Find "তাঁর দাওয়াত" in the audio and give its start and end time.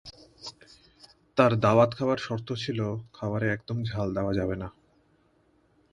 1.37-1.91